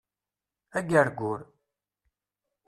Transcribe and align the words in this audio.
Agergur 0.79 1.39